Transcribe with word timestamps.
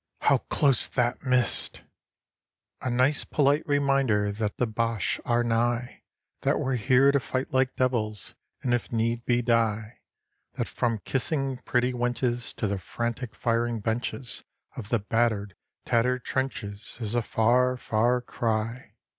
HOW 0.21 0.39
CLOSE 0.49 0.87
THAT 0.87 1.23
MISSED!_ 1.27 1.81
A 2.81 2.89
nice 2.89 3.23
polite 3.23 3.61
reminder 3.67 4.31
that 4.31 4.57
the 4.57 4.65
Boche 4.65 5.19
are 5.25 5.43
nigh; 5.43 6.01
That 6.41 6.59
we're 6.59 6.73
here 6.77 7.11
to 7.11 7.19
fight 7.19 7.53
like 7.53 7.75
devils, 7.75 8.33
and 8.63 8.73
if 8.73 8.91
need 8.91 9.23
be 9.25 9.43
die; 9.43 9.99
That 10.55 10.67
from 10.67 11.01
kissing 11.05 11.57
pretty 11.65 11.93
wenches 11.93 12.55
to 12.55 12.65
the 12.65 12.79
frantic 12.79 13.35
firing 13.35 13.79
benches 13.79 14.43
Of 14.75 14.89
the 14.89 14.97
battered, 14.97 15.55
tattered 15.85 16.23
trenches 16.25 16.97
is 16.99 17.13
a 17.13 17.21
far, 17.21 17.77
far 17.77 18.21
cry. 18.21 18.95